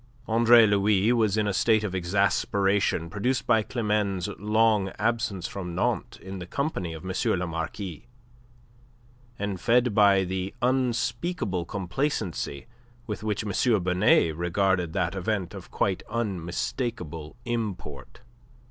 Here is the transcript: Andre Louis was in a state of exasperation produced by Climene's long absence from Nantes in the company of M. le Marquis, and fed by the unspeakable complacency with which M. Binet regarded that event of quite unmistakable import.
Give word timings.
Andre 0.27 0.65
Louis 0.65 1.13
was 1.13 1.37
in 1.37 1.45
a 1.45 1.53
state 1.53 1.83
of 1.83 1.93
exasperation 1.93 3.07
produced 3.07 3.45
by 3.45 3.61
Climene's 3.61 4.27
long 4.39 4.89
absence 4.97 5.47
from 5.47 5.75
Nantes 5.75 6.17
in 6.19 6.39
the 6.39 6.47
company 6.47 6.93
of 6.95 7.05
M. 7.05 7.11
le 7.39 7.45
Marquis, 7.45 8.07
and 9.37 9.61
fed 9.61 9.93
by 9.93 10.23
the 10.23 10.55
unspeakable 10.59 11.65
complacency 11.65 12.65
with 13.05 13.21
which 13.21 13.45
M. 13.45 13.83
Binet 13.83 14.35
regarded 14.35 14.93
that 14.93 15.13
event 15.13 15.53
of 15.53 15.69
quite 15.69 16.01
unmistakable 16.09 17.35
import. 17.45 18.21